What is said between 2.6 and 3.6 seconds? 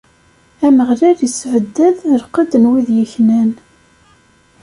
wid yeknan.